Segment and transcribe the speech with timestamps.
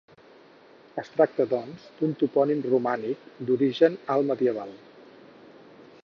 [1.01, 4.73] Es tracta, doncs, d'un topònim romànic, d'origen altmedieval.